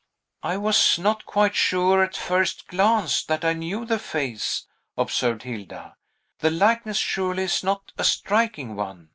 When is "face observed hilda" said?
3.99-5.95